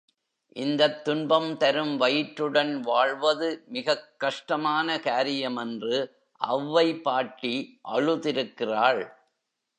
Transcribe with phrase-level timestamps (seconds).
[0.55, 5.99] இந்தத் துன்பம்தரும் வயிற்றுடன் வாழ்வதுமிகக் கஷ்டமான காரியம் என்று
[6.41, 7.79] அவ்வை பாட்டி
[7.89, 9.03] அழுதிருக்கிறாள்.